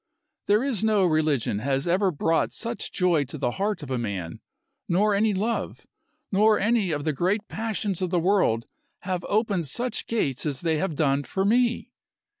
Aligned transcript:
There 0.47 0.63
is 0.63 0.83
no 0.83 1.05
religion 1.05 1.59
has 1.59 1.87
ever 1.87 2.09
brought 2.09 2.51
such 2.53 2.91
joy 2.91 3.23
to 3.25 3.37
the 3.37 3.51
heart 3.51 3.83
of 3.83 3.91
a 3.91 3.99
man, 3.99 4.39
nor 4.89 5.13
any 5.13 5.31
love, 5.31 5.85
nor 6.31 6.59
any 6.59 6.89
of 6.89 7.03
the 7.03 7.13
great 7.13 7.47
passions 7.47 8.01
of 8.01 8.09
the 8.09 8.17
world 8.19 8.65
have 9.01 9.23
opened 9.25 9.67
such 9.67 10.07
gates 10.07 10.43
as 10.43 10.61
they 10.61 10.79
have 10.79 10.95
done 10.95 11.21
for 11.23 11.45
me. 11.45 11.91